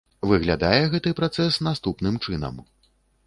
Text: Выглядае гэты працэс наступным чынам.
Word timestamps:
Выглядае 0.29 0.79
гэты 0.93 1.13
працэс 1.19 1.59
наступным 1.67 2.15
чынам. 2.25 2.55